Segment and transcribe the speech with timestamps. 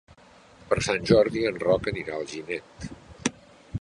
[0.69, 2.89] Per Sant Jordi en Roc anirà a Alginet.